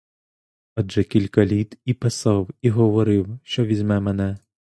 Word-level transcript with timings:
Адже 0.75 1.03
кілька 1.03 1.45
літ 1.45 1.77
і 1.85 1.93
писав, 1.93 2.49
і 2.61 2.69
говорив, 2.69 3.39
що 3.43 3.65
візьме 3.65 3.99
мене. 3.99 4.37